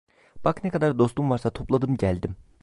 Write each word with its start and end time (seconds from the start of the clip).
Bak 0.45 0.63
ne 0.63 0.69
kadar 0.69 0.99
dostun 0.99 1.29
varsa 1.29 1.49
topladım 1.49 1.97
geldim! 1.97 2.35